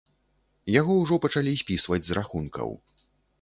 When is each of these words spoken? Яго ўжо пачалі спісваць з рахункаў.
Яго 0.75 0.95
ўжо 1.01 1.19
пачалі 1.25 1.53
спісваць 1.63 2.01
з 2.09 2.17
рахункаў. 2.21 2.69